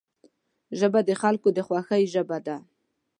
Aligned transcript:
ژبه 0.79 0.99
د 1.09 1.11
خلکو 1.21 1.47
د 1.53 1.59
خوښۍ 1.67 2.03
ژبه 2.13 2.37
ده 2.47 2.57